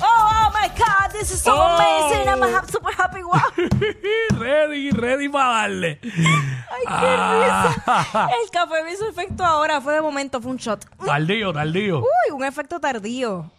[0.00, 1.76] Oh, oh my God, this is so Oh.
[1.76, 2.28] amazing.
[2.28, 3.22] I'm ha- super happy.
[3.22, 3.40] Wow.
[4.38, 6.00] ready, ready para darle.
[6.02, 8.28] Ay, qué risa.
[8.42, 9.80] El café me hizo efecto ahora.
[9.80, 10.84] Fue de momento, fue un shot.
[11.04, 12.00] Tardío, tardío.
[12.00, 13.50] Uy, un efecto tardío.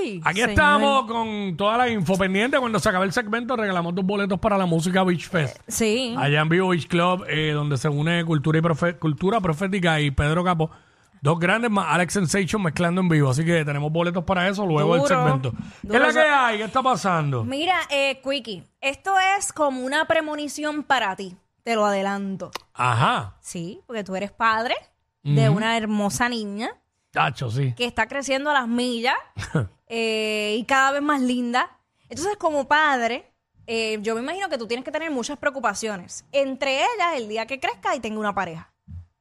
[0.00, 0.20] Uy.
[0.24, 0.50] Aquí señor.
[0.50, 2.58] estamos con toda la info pendiente.
[2.58, 5.58] Cuando se acabe el segmento, regalamos dos boletos para la música Beach Fest.
[5.68, 6.14] Sí.
[6.18, 10.10] Allá en Vivo Beach Club, eh, donde se une cultura, y profe- cultura profética y
[10.10, 10.70] Pedro Capo.
[11.20, 13.30] Dos grandes más Alex Sensation mezclando en vivo.
[13.30, 15.14] Así que tenemos boletos para eso luego del Duro.
[15.24, 15.50] segmento.
[15.52, 16.58] ¿Qué es Duro la que hay?
[16.58, 17.44] ¿Qué está pasando?
[17.44, 21.36] Mira, eh, Quickie, esto es como una premonición para ti.
[21.62, 22.50] Te lo adelanto.
[22.74, 23.36] Ajá.
[23.40, 24.74] Sí, porque tú eres padre
[25.22, 26.70] de una hermosa niña
[27.10, 27.74] Tacho, sí.
[27.76, 29.16] que está creciendo a las millas
[29.88, 31.78] eh, y cada vez más linda.
[32.08, 33.32] Entonces, como padre,
[33.66, 36.24] eh, yo me imagino que tú tienes que tener muchas preocupaciones.
[36.30, 38.70] Entre ellas, el día que crezca y tenga una pareja.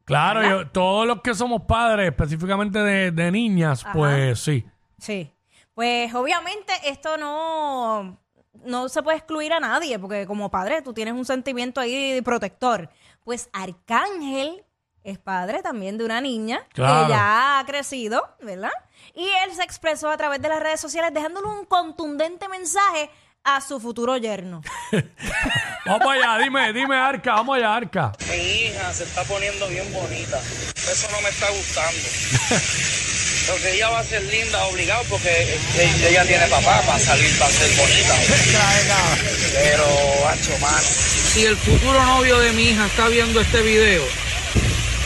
[0.06, 4.66] Claro, yo- todos los que somos padres, específicamente de, de niñas, pues sí.
[5.00, 5.32] Sí.
[5.74, 8.18] Pues obviamente esto no,
[8.64, 12.90] no se puede excluir a nadie, porque como padre tú tienes un sentimiento ahí protector.
[13.24, 14.64] Pues Arcángel
[15.04, 17.06] es padre también de una niña Claro.
[17.08, 18.72] que ya ha crecido, ¿verdad?
[19.14, 23.10] Y él se expresó a través de las redes sociales dejándole un contundente mensaje
[23.46, 24.62] a su futuro yerno.
[25.86, 28.12] Vamos allá, dime, dime, Arca, vamos allá, Arca.
[28.28, 30.42] Mi hija se está poniendo bien bonita.
[30.76, 32.02] Eso no me está gustando.
[33.48, 37.52] Porque ella va a ser linda obligado porque eh, ella tiene papá para salir, para
[37.52, 38.16] ser bonita.
[39.54, 40.82] Pero, ancho, mano.
[40.82, 44.04] Si el futuro novio de mi hija está viendo este video,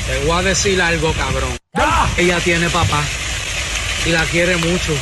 [0.07, 1.57] te voy a decir algo, cabrón.
[1.73, 2.09] ¡Ah!
[2.17, 3.03] Ella tiene papá
[4.05, 4.93] y la quiere mucho.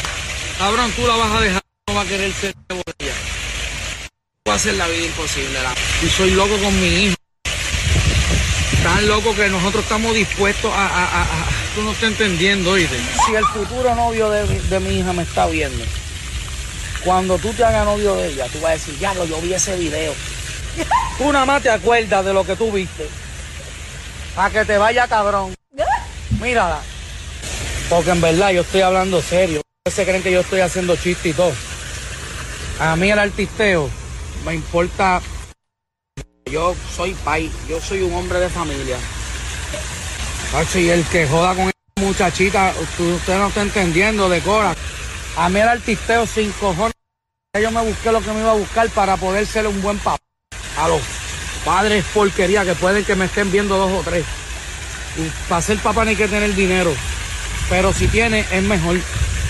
[0.58, 2.84] Cabrón, tú la vas a dejar, no va a querer ser de ella.
[2.98, 3.07] Voy a
[4.58, 5.60] hacer la vida imposible.
[6.04, 7.16] Y soy loco con mi hijo.
[8.84, 10.88] Tan loco que nosotros estamos dispuestos a...
[10.88, 12.98] a, a- a- tú no estás entendiendo, oíste.
[13.28, 15.86] Si el futuro novio de, de mi hija me está viendo,
[17.04, 19.76] cuando tú te hagas novio de ella, tú vas a decir, ya yo vi ese
[19.76, 20.14] video.
[21.20, 23.08] Tú nada más te acuerdas de lo que tú viste.
[24.36, 25.54] Para que te vaya cabrón.
[26.42, 26.80] Mírala.
[27.90, 29.62] Porque en verdad yo estoy hablando serio.
[29.88, 31.54] Se creen que yo estoy haciendo chiste y todo.
[32.80, 33.90] A mí el artisteo
[34.46, 35.22] me importa.
[36.46, 38.98] Yo soy pai, yo soy un hombre de familia.
[40.76, 44.74] Y el que joda con esa muchachita, usted no está entendiendo de Cora.
[45.36, 46.94] A mí el artisteo sin cojones.
[47.62, 50.24] Yo me busqué lo que me iba a buscar para poder ser un buen papá.
[50.78, 51.02] A los
[51.66, 54.26] padres porquería que pueden que me estén viendo dos o tres.
[55.18, 56.94] Y para ser papá no hay que tener dinero.
[57.70, 58.98] Pero si tiene, es mejor.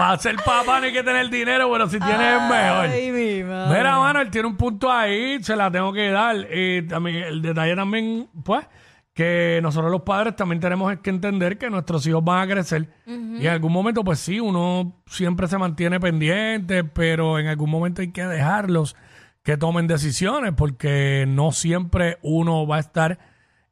[0.00, 2.88] Para ser papá no hay que tener dinero, pero si tienes es mejor.
[2.88, 3.78] mi madre.
[3.78, 6.36] Mira, mano, él tiene un punto ahí, se la tengo que dar.
[6.50, 8.64] Y también, el detalle también, pues,
[9.12, 12.88] que nosotros los padres también tenemos que entender que nuestros hijos van a crecer.
[13.06, 18.00] Y en algún momento, pues sí, uno siempre se mantiene pendiente, pero en algún momento
[18.00, 18.96] hay que dejarlos
[19.42, 23.18] que tomen decisiones, porque no siempre uno va a estar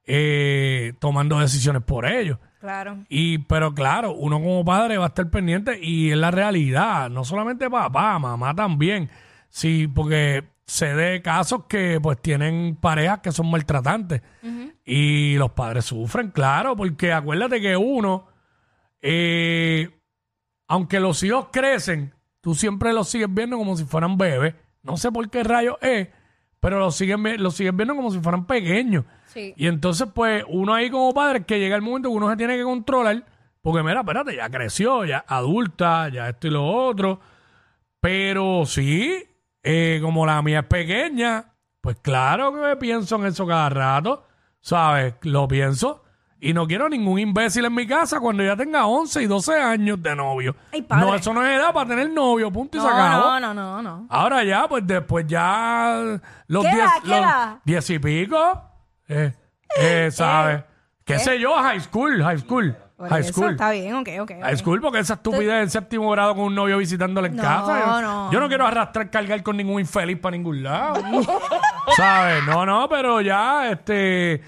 [0.04, 2.38] eh, tomando decisiones por ellos.
[2.60, 2.98] Claro.
[3.08, 7.24] Y, pero claro, uno como padre va a estar pendiente y es la realidad, no
[7.24, 9.08] solamente papá, mamá también.
[9.48, 14.20] Sí, porque se de casos que pues tienen parejas que son maltratantes
[14.84, 18.26] y los padres sufren, claro, porque acuérdate que uno,
[19.00, 19.88] eh,
[20.66, 24.54] aunque los hijos crecen, tú siempre los sigues viendo como si fueran bebés.
[24.82, 26.08] No sé por qué rayos es,
[26.60, 29.04] pero los siguen, los sigues viendo como si fueran pequeños.
[29.28, 29.54] Sí.
[29.56, 32.56] Y entonces, pues, uno ahí como padre, que llega el momento que uno se tiene
[32.56, 33.24] que controlar,
[33.62, 37.20] porque mira, espérate, ya creció, ya adulta, ya esto y lo otro.
[38.00, 39.24] Pero sí,
[39.62, 44.24] eh, como la mía es pequeña, pues claro que pienso en eso cada rato,
[44.60, 45.14] ¿sabes?
[45.22, 46.04] Lo pienso.
[46.40, 50.00] Y no quiero ningún imbécil en mi casa cuando ya tenga 11 y 12 años
[50.00, 50.54] de novio.
[50.72, 51.04] Ay, padre.
[51.06, 53.82] no, eso no es edad para tener novio, punto y se No, no, no, no,
[53.82, 54.06] no.
[54.08, 57.58] Ahora ya, pues después ya los ¿Qué diez, edad, qué los edad?
[57.64, 58.62] diez y pico,
[59.08, 59.32] eh,
[59.80, 60.62] eh, ¿sabes?
[61.04, 61.54] ¿Qué sé yo?
[61.54, 63.50] High school, high school, Por high eso school.
[63.52, 64.30] está bien, ok, ok.
[64.36, 64.42] ok.
[64.42, 67.80] High school, porque esa estupidez en séptimo grado con un novio visitándole en No, casa.
[67.80, 68.32] Yo no.
[68.32, 71.02] yo no quiero arrastrar, cargar con ningún infeliz para ningún lado.
[71.96, 72.44] ¿Sabes?
[72.44, 74.42] No, no, pero ya, este,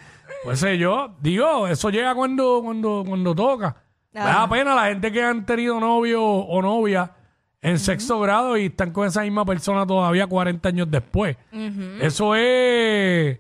[0.45, 3.77] pues sé yo, digo, eso llega cuando, cuando, cuando toca.
[4.13, 7.13] Me da pena la gente que han tenido novio o novia
[7.63, 11.37] en sexto grado y están con esa misma persona todavía 40 años después.
[12.01, 13.39] Eso es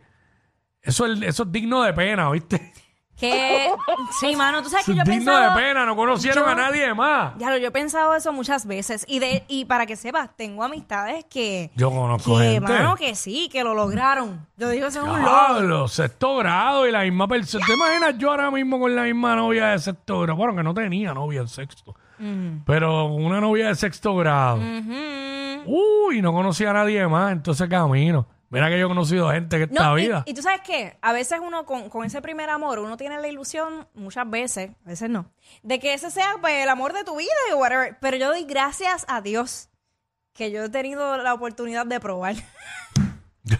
[0.82, 2.72] Eso es, eso es digno de pena, ¿viste?
[3.16, 3.70] Que,
[4.18, 7.34] sí, mano, tú sabes que yo digno de pena, no conocieron yo- a nadie más.
[7.36, 9.04] Ya lo, yo he pensado eso muchas veces.
[9.06, 11.70] Y de y para que sepas, tengo amistades que...
[11.76, 12.60] Yo conozco que, gente.
[12.72, 14.46] mano, que sí, que lo lograron.
[14.56, 15.30] Yo digo, eso es un logro.
[15.30, 17.66] Diablo, sexto grado y la misma persona.
[17.66, 20.36] ¿Te imaginas yo ahora mismo con la misma novia de sexto grado?
[20.38, 21.94] Bueno, que no tenía novia en sexto.
[22.64, 24.56] Pero una novia de sexto grado.
[24.56, 26.06] Ujú.
[26.06, 28.26] Uy, no conocía a nadie más en todo ese camino.
[28.50, 30.24] Mira que yo he conocido gente que esta No, y, vida.
[30.26, 33.28] y tú sabes qué, a veces uno con, con ese primer amor, uno tiene la
[33.28, 35.30] ilusión, muchas veces, a veces no,
[35.62, 37.96] de que ese sea pues, el amor de tu vida y whatever.
[38.00, 39.68] Pero yo doy gracias a Dios
[40.34, 42.34] que yo he tenido la oportunidad de probar.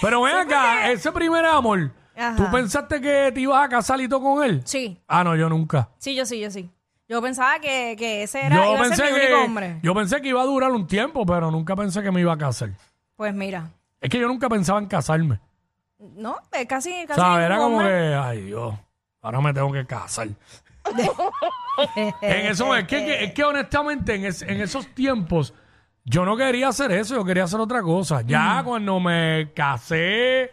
[0.00, 2.36] Pero ven acá, ese primer amor, Ajá.
[2.36, 4.62] ¿tú pensaste que te ibas a casar y todo con él?
[4.64, 5.90] Sí, Ah, no, yo nunca.
[5.98, 6.70] sí, yo sí, yo sí.
[7.08, 9.78] Yo pensaba que, que ese era iba a ser mi único hombre.
[9.82, 12.38] yo pensé que iba a durar un tiempo, pero nunca pensé que me iba a
[12.38, 12.70] casar.
[13.16, 13.70] Pues mira,
[14.00, 15.40] Es que yo nunca pensaba en casarme.
[15.98, 17.20] no, eh, casi, casi.
[17.20, 17.46] ¿Sabes?
[17.46, 18.74] Era como que, ay Dios,
[19.22, 20.28] ahora me tengo que casar.
[22.20, 25.54] en eso, es que, que- es que honestamente en, es- en esos tiempos
[26.04, 28.20] yo no quería hacer eso, yo quería hacer otra cosa.
[28.22, 30.50] Ya cuando me casé,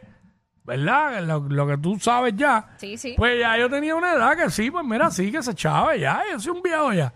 [0.63, 1.21] ¿verdad?
[1.23, 2.69] Lo, lo que tú sabes ya.
[2.77, 3.15] Sí, sí.
[3.17, 6.21] Pues ya yo tenía una edad que sí, pues mira, sí, que se echaba ya,
[6.31, 7.13] yo soy un viejo ya.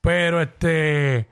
[0.00, 1.28] Pero este,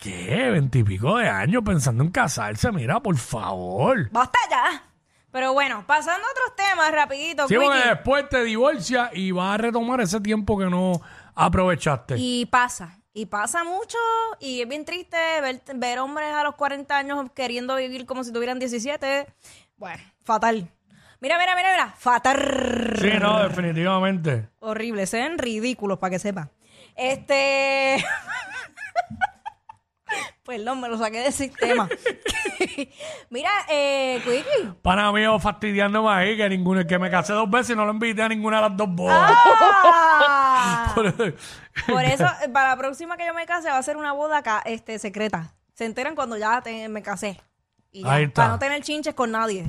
[0.00, 0.50] ¿qué?
[0.50, 4.10] Veintipico de años pensando en casarse, mira, por favor.
[4.10, 4.84] Basta ya.
[5.30, 7.88] Pero bueno, pasando a otros temas, rapidito, Sí, porque quickie.
[7.90, 11.00] después te divorcias y vas a retomar ese tiempo que no
[11.36, 12.16] aprovechaste.
[12.18, 13.96] Y pasa, y pasa mucho,
[14.40, 18.32] y es bien triste ver, ver hombres a los 40 años queriendo vivir como si
[18.32, 19.26] tuvieran 17.
[19.76, 20.68] Bueno, fatal.
[21.20, 22.96] Mira, mira, mira, mira, fatal.
[23.00, 24.48] Sí, no, definitivamente.
[24.58, 26.50] Horrible, se ven ridículos para que sepan.
[26.96, 28.04] Este.
[30.50, 31.88] Perdón, me lo saqué del sistema.
[33.30, 34.72] Mira, eh, Quickie.
[34.82, 38.22] Pana mío fastidiándome ahí, que ninguno, que me casé dos veces y no lo invité
[38.22, 39.32] a ninguna de las dos bodas.
[39.84, 40.92] ¡Ah!
[40.94, 41.14] Por-
[41.86, 44.60] Por eso, para la próxima que yo me case, va a ser una boda acá,
[44.64, 45.54] este, secreta.
[45.74, 47.40] Se enteran cuando ya te- me casé.
[47.92, 48.42] Y ya, Ahí está.
[48.42, 49.64] Para no tener chinches con nadie.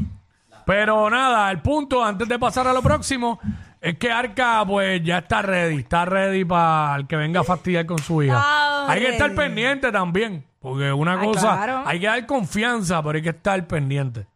[0.66, 3.40] Pero nada, el punto, antes de pasar a lo próximo,
[3.80, 5.78] es que Arca, pues ya está ready.
[5.80, 8.36] Está ready para el que venga a fastidiar con su hija.
[8.40, 9.38] Ah, hay que estar ready.
[9.40, 10.46] pendiente también.
[10.62, 11.84] Porque una Ay, cosa, claro.
[11.86, 14.22] hay que dar confianza, pero hay que estar pendiente.
[14.22, 14.28] No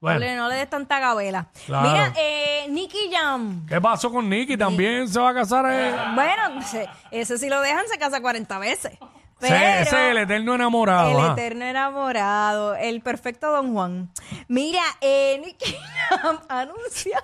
[0.00, 1.48] Bueno, le, no le des tanta gabela.
[1.66, 1.88] Claro.
[1.88, 3.64] Mira, eh, Nicky Jam.
[3.66, 4.56] ¿qué pasó con Nicky?
[4.56, 5.64] ¿También se va a casar?
[5.70, 5.92] eh?
[6.14, 8.92] Bueno, ese, ese si lo dejan se casa 40 veces.
[8.92, 9.00] Ese-
[9.40, 11.26] Pero ese es el eterno enamorado.
[11.26, 14.10] el eterno enamorado, el perfecto Don Juan.
[14.48, 15.76] Mira, eh, Nicky
[16.10, 17.22] Jam anuncia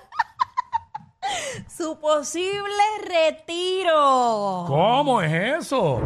[1.67, 4.65] su posible retiro.
[4.67, 6.01] ¿Cómo es eso?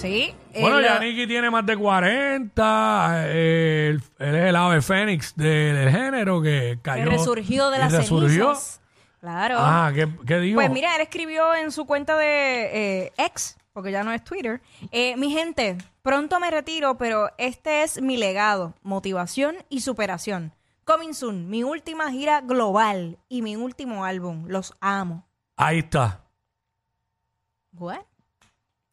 [0.00, 0.34] Sí.
[0.60, 3.22] Bueno, él ya lo- Nicky tiene más de 40.
[3.26, 7.04] eh, él, él es el ave fénix del, del género que cayó.
[7.10, 8.46] resurgió de y las resurgió.
[8.54, 8.80] cenizas.
[9.20, 9.56] Claro.
[9.58, 10.54] Ah, ¿qué, qué dijo?
[10.56, 14.62] Pues mira, él escribió en su cuenta de eh, ex, porque ya no es Twitter,
[14.92, 20.54] eh, mi gente, pronto me retiro, pero este es mi legado, motivación y superación.
[20.86, 24.46] Coming soon, mi última gira global y mi último álbum.
[24.48, 25.28] Los amo.
[25.56, 26.24] Ahí está.
[27.74, 28.00] What?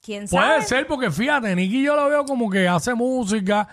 [0.08, 3.68] ¿Quién Puede ser porque fíjate, Nicky yo lo veo como que hace música,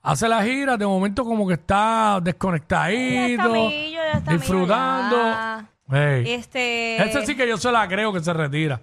[0.00, 5.66] hace la gira, de momento como que está desconectadito, millo, disfrutando.
[5.90, 6.22] Hey.
[6.28, 7.02] Este...
[7.02, 8.80] Ese sí que yo se la creo que se retira.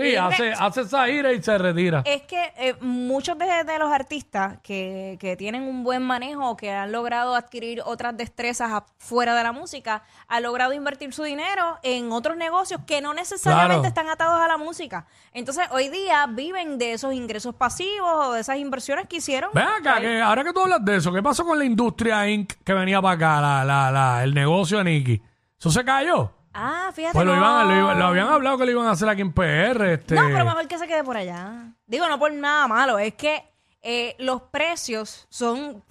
[0.00, 2.02] Sí, hace, hace esa gira y se retira.
[2.04, 6.56] Es que eh, muchos de, de los artistas que, que tienen un buen manejo o
[6.56, 11.78] que han logrado adquirir otras destrezas fuera de la música, han logrado invertir su dinero
[11.82, 13.88] en otros negocios que no necesariamente Claro.
[13.88, 15.06] están atados a la música.
[15.32, 19.50] Entonces, hoy día viven de esos ingresos pasivos o de esas inversiones que hicieron.
[19.54, 22.52] Ven acá, que ahora que tú hablas de eso, ¿qué pasó con la industria Inc.
[22.64, 25.22] que venía para acá, la, la, la, el negocio de Nicky?
[25.58, 26.32] ¿Eso se cayó?
[26.52, 27.14] Ah, fíjate.
[27.14, 27.38] Pues lo, no.
[27.40, 29.92] iban, lo, habían hablado que lo iban a hacer aquí en PR.
[29.92, 30.14] Este.
[30.14, 31.72] No, pero mejor que se quede por allá.
[31.86, 33.44] Digo, no por nada malo, es que
[33.82, 35.82] eh, los precios son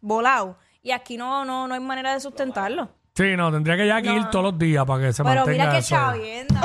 [0.00, 2.88] volados y aquí no, no, no hay manera de sustentarlo.
[3.14, 5.58] Sí, no, tendría que ya que ir todos los días para que se Pero mantenga
[5.66, 5.94] mira que eso.
[5.94, 6.60] chavienda.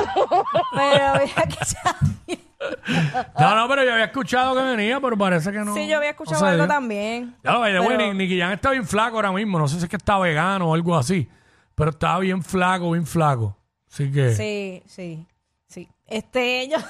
[0.74, 2.10] Pero mira que chavienda.
[3.38, 5.72] No, no, pero yo había escuchado que venía, pero parece que no.
[5.74, 6.68] Sí, yo había escuchado no se algo dio.
[6.74, 7.34] también.
[7.42, 9.58] Ya lo Pero- bueno, Nicky Jam está bien flaco ahora mismo.
[9.58, 11.26] No sé si es que está vegano o algo así.
[11.80, 13.56] Pero estaba bien flaco, bien flaco.
[13.90, 14.34] Así que.
[14.34, 15.26] Sí, sí,
[15.66, 15.88] sí.
[16.06, 16.76] Este, yo...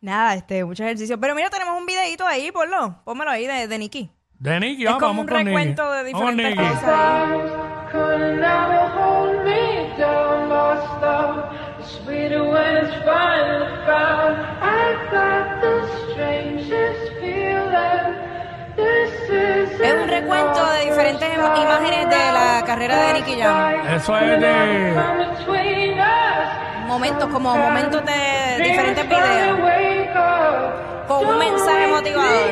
[0.00, 1.18] Nada, este, mucho ejercicio.
[1.18, 3.00] Pero mira, tenemos un videito ahí, ponlo.
[3.04, 4.08] Pónmelo ahí de, de Nicky.
[4.38, 5.48] De Nicky, Es vamos, como vamos un con Nicky.
[5.50, 6.74] recuento de Vamos con diferentes Nicky.
[6.74, 7.28] cosas.
[21.54, 23.86] Imágenes de la carrera de Nicky Jam.
[23.88, 24.94] Eso es de.
[26.86, 29.58] Momentos, como momentos de diferentes videos.
[31.08, 32.50] Con un mensaje motivador.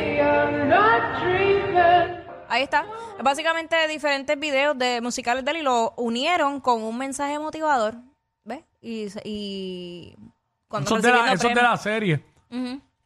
[2.49, 2.85] Ahí está.
[3.23, 7.95] Básicamente diferentes videos de musicales de él y lo unieron con un mensaje motivador.
[8.45, 8.61] ¿Ves?
[8.81, 10.15] Y, y
[10.69, 12.25] cuando Eso es de la, eso es de la serie.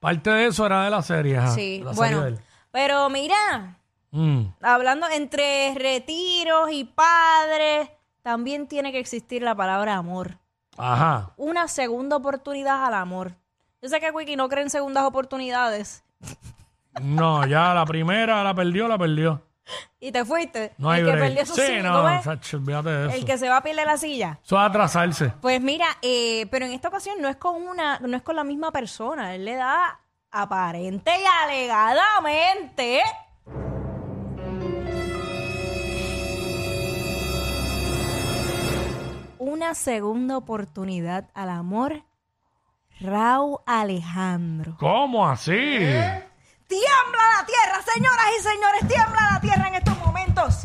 [0.01, 1.39] Parte de eso era de la serie.
[1.39, 2.27] ajá, Sí, la serie bueno.
[2.27, 2.39] él.
[2.71, 3.78] Pero mira,
[4.11, 4.43] Mm.
[4.63, 7.91] hablando entre retiros y padres,
[8.23, 10.39] también tiene que existir la palabra amor.
[10.77, 11.33] Ajá.
[11.37, 13.35] Una segunda oportunidad al amor.
[13.83, 16.05] Yo sé que Wiki no cree en segundas oportunidades.
[17.01, 19.41] No, ya la primera la perdió, la perdió.
[20.01, 20.73] Y te fuiste.
[20.79, 21.29] No hay el que break.
[21.29, 23.11] perdió su Sí, silla, no.
[23.13, 24.41] El que se va a perder la silla.
[24.45, 25.33] Eso es atrasarse.
[25.41, 28.43] Pues mira, eh, pero en esta ocasión no es con una, no es con la
[28.43, 29.33] misma persona.
[29.37, 30.01] Él le da
[30.33, 33.03] aparente y alegadamente.
[39.51, 42.05] Una segunda oportunidad al amor.
[43.01, 44.77] Raúl Alejandro.
[44.79, 45.53] ¿Cómo así?
[45.53, 46.29] Tiembla
[46.69, 50.65] la tierra, señoras y señores, tiembla la tierra en estos momentos.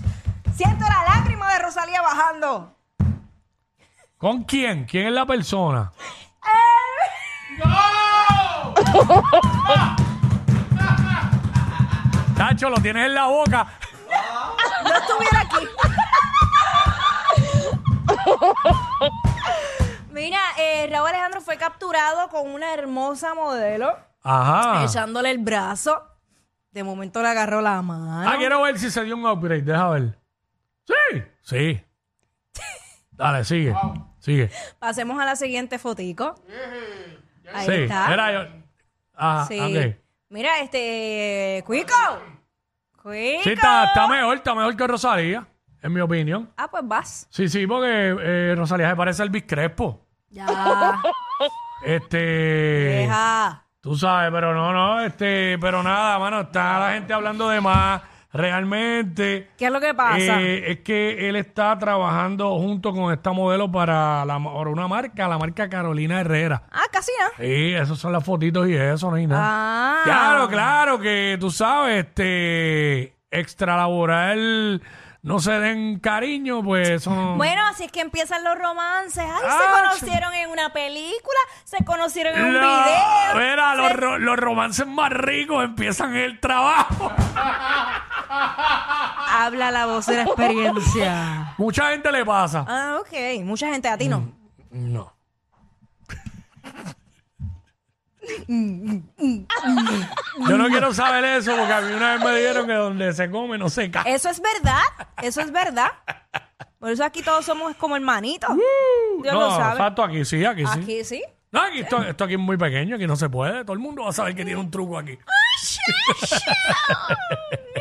[0.54, 2.76] Siento la lágrima de Rosalía bajando.
[4.18, 4.84] ¿Con quién?
[4.84, 5.94] ¿Quién es la persona?
[7.60, 8.74] ¡No!
[12.36, 13.66] Tacho, lo tienes en la boca.
[14.84, 15.66] no estuviera aquí.
[20.12, 24.84] Mira, eh, Raúl Alejandro fue capturado con una hermosa modelo, Ajá.
[24.86, 26.02] echándole el brazo.
[26.72, 28.30] De momento le agarró la mano.
[28.30, 29.62] Ah, quiero ver si se dio un upgrade.
[29.62, 30.20] Deja ver.
[30.86, 31.84] Sí, sí.
[33.12, 33.76] Dale, sigue.
[34.20, 34.50] Sigue.
[34.80, 36.36] Pasemos a la siguiente fotico.
[37.54, 37.74] Ahí sí.
[37.84, 38.14] está.
[38.14, 38.50] Era yo.
[39.14, 39.96] Ajá, Sí.
[40.30, 41.64] Mira, este.
[41.66, 41.94] Cuico.
[43.04, 43.44] Cuico.
[43.44, 45.48] Sí, está, está mejor, está mejor que Rosalía,
[45.84, 46.50] en mi opinión.
[46.58, 47.28] Ah, pues vas.
[47.30, 50.02] Sí, sí, porque eh, Rosalía se parece al Elvis Crespo.
[50.30, 50.48] Ya.
[51.86, 52.18] Este.
[52.18, 53.66] Deja.
[53.82, 58.02] Tú sabes, pero no, no, este, pero nada, mano, está la gente hablando de más.
[58.32, 59.52] Realmente.
[59.58, 60.42] ¿Qué es lo que pasa?
[60.42, 65.28] eh, es que él está trabajando junto con esta modelo para, la, para una marca,
[65.28, 66.64] la marca Carolina Herrera.
[66.72, 67.44] ah, casi ya.
[67.44, 69.42] Sí, esas son las fotitos y eso, no hay nada.
[69.46, 70.02] Ah.
[70.06, 74.82] Claro, claro, que tú sabes, este, extralaboral
[75.24, 79.24] no se den cariño, pues eso no- Bueno, así es que empiezan los romances.
[79.24, 83.36] Ay, Ah, se conocieron en una película, se conocieron en un video.
[83.36, 87.12] Mira, los, ro- los romances más ricos empiezan en el trabajo.
[88.30, 91.54] Habla la voz de la experiencia.
[91.58, 92.66] Mucha gente le pasa.
[92.68, 93.42] Ah, ok.
[93.44, 94.30] Mucha gente, a ti no.
[94.72, 95.13] No.
[98.48, 103.30] Yo no quiero saber eso porque a mí una vez me dijeron que donde se
[103.30, 104.14] come no se cae.
[104.14, 104.82] Eso es verdad.
[105.22, 105.92] Eso es verdad.
[106.80, 108.50] Por eso aquí todos somos como hermanitos.
[109.22, 109.74] Dios no, lo sabe.
[109.74, 110.80] exacto, aquí sí, aquí sí.
[110.80, 111.24] Aquí sí.
[111.52, 113.64] No, aquí esto, esto aquí es muy pequeño, aquí no se puede.
[113.64, 115.20] Todo el mundo va a saber que tiene un truco aquí.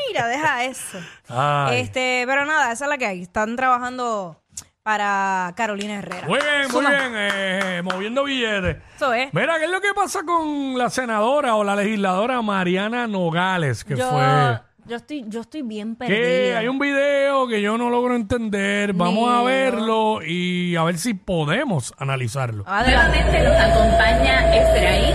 [0.09, 0.99] Mira, deja eso.
[1.29, 1.81] Ay.
[1.81, 3.23] Este, pero nada, esa es la que hay.
[3.23, 4.42] Están trabajando
[4.83, 6.27] para Carolina Herrera.
[6.27, 8.77] Muy bien, muy bien, eh, moviendo billetes.
[8.97, 9.33] Eso es.
[9.33, 13.85] Mira, ¿qué es lo que pasa con la senadora o la legisladora Mariana Nogales?
[13.85, 14.61] Que Yo, fue.
[14.87, 16.59] yo estoy, yo estoy bien Que perdida.
[16.59, 18.93] hay un video que yo no logro entender.
[18.93, 22.65] Vamos a verlo y a ver si podemos analizarlo.
[22.67, 23.23] Adelante.
[23.23, 25.15] Nuevamente nos acompaña Efraín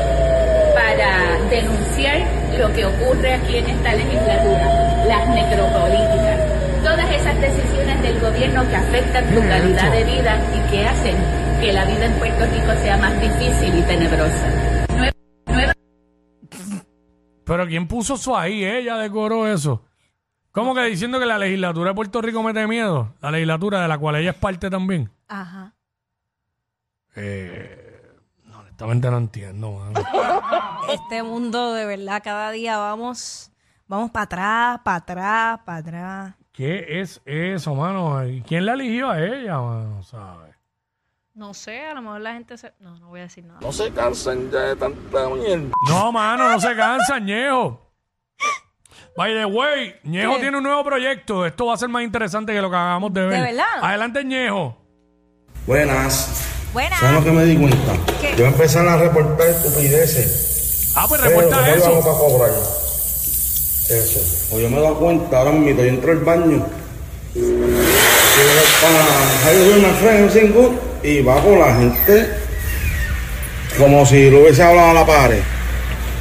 [0.74, 2.20] para denunciar
[2.58, 6.40] lo que ocurre aquí en esta legislatura, las necropolíticas,
[6.84, 7.77] todas esas decisiones
[8.58, 9.92] gobierno que afectan tu Bien calidad hecho.
[9.92, 11.16] de vida y que hacen
[11.60, 14.86] que la vida en Puerto Rico sea más difícil y tenebrosa.
[15.48, 15.74] Nueva-
[17.46, 18.64] Pero ¿quién puso eso ahí?
[18.64, 19.84] Ella decoró eso.
[20.52, 23.14] ¿Cómo que diciendo que la legislatura de Puerto Rico mete miedo?
[23.22, 25.10] La legislatura de la cual ella es parte también.
[25.28, 25.74] Ajá.
[27.16, 28.02] Eh,
[28.44, 29.72] no, honestamente no entiendo.
[29.72, 29.94] mano.
[30.94, 33.52] Este mundo, de verdad, cada día vamos,
[33.88, 36.36] vamos para atrás, para atrás, para atrás.
[36.58, 38.28] ¿Qué es eso, mano?
[38.28, 40.02] ¿Y ¿Quién la eligió a ella, mano?
[40.02, 40.56] ¿Sabes?
[41.36, 42.74] No sé, a lo mejor la gente se...
[42.80, 43.60] No, no voy a decir nada.
[43.62, 45.70] No se cansan ya de tanta mierda.
[45.88, 47.80] No, mano, no se cansa, Ñejo.
[49.16, 50.40] By the way, Ñejo ¿Qué?
[50.42, 51.46] tiene un nuevo proyecto.
[51.46, 53.40] Esto va a ser más interesante que lo que acabamos de ver.
[53.40, 53.66] verdad?
[53.84, 54.76] Adelante, Ñejo.
[55.68, 56.44] Buenas.
[56.74, 56.98] Buena.
[56.98, 57.94] ¿Sabes lo que me di cuenta?
[58.20, 58.36] ¿Qué?
[58.36, 60.94] Yo empecé a reportar estupideces.
[60.98, 62.18] Ah, pues reporta ¿cómo íbamos eso.
[62.18, 62.52] cobrar?
[63.90, 64.56] Eso.
[64.56, 66.66] O yo me doy cuenta, ahora mismo yo entro al baño.
[67.36, 67.40] Y
[71.02, 72.48] voy va con la gente
[73.78, 75.40] como si lo hubiese hablado a la pared.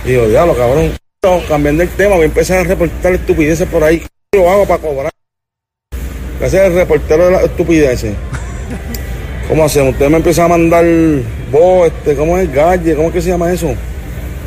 [0.05, 0.93] Y digo, diablo, cabrón.
[1.25, 4.07] No, cambiando el tema, voy a empezar a reportar estupideces por ahí.
[4.33, 5.13] Lo hago para cobrar.
[6.41, 8.15] Ese es el reportero de las estupideces.
[9.49, 9.95] ¿Cómo hacemos?
[9.95, 10.85] Usted me empieza a mandar
[11.51, 12.53] vos, este, ¿cómo es?
[12.53, 13.75] Galle, ¿cómo es que se llama eso?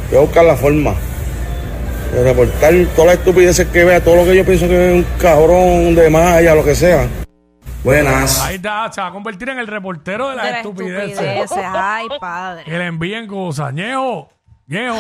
[0.10, 0.96] Voy a buscar la forma.
[2.12, 5.18] De reportar todas las estupideces que vea, todo lo que yo pienso que es un
[5.20, 7.08] cabrón de malla, lo que sea.
[7.84, 8.42] Buenas.
[8.42, 11.12] Ahí está, se va a convertir en el reportero de las De las estupideces.
[11.20, 11.58] estupideces.
[11.72, 12.64] Ay, padre.
[12.66, 13.74] Que le envíen cosas.
[13.74, 14.30] Ñejo,
[14.68, 14.98] Ñejo,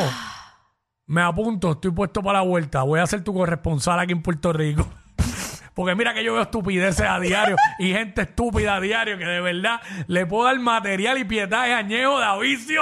[1.07, 2.83] me apunto, estoy puesto para la vuelta.
[2.83, 4.87] Voy a ser tu corresponsal aquí en Puerto Rico.
[5.73, 9.41] Porque mira que yo veo estupideces a diario y gente estúpida a diario que de
[9.41, 12.81] verdad le puedo dar material y pietaje a Ñejo de avicio.